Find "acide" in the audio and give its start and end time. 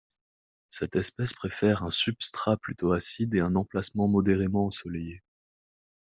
2.91-3.35